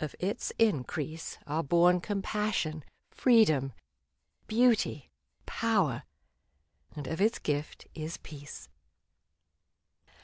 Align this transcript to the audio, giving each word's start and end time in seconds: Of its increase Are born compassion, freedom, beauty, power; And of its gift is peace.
Of 0.00 0.16
its 0.18 0.52
increase 0.58 1.38
Are 1.46 1.62
born 1.62 2.00
compassion, 2.00 2.84
freedom, 3.12 3.72
beauty, 4.48 5.12
power; 5.46 6.02
And 6.96 7.06
of 7.06 7.20
its 7.20 7.38
gift 7.38 7.86
is 7.94 8.16
peace. 8.16 8.68